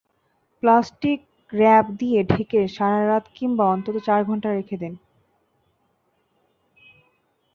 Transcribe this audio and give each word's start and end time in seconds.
Plastic 0.63 1.19
wrap 1.53 1.85
দিয়ে 1.99 2.19
ঢেকে 2.23 2.61
সারা 2.67 3.01
রাত 3.07 3.25
কিংবা 3.33 3.65
অন্তত 3.65 3.95
চার 4.05 4.21
ঘন্টা 4.23 4.49
রেখে 4.51 4.77
দিন। 4.77 4.93